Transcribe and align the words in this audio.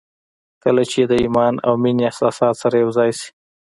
کله 0.63 0.83
چې 0.91 1.01
د 1.09 1.11
ايمان 1.23 1.53
او 1.67 1.73
مينې 1.83 2.03
احساسات 2.07 2.53
سره 2.61 2.75
يو 2.83 2.89
ځای 2.97 3.09
شي. 3.19 3.29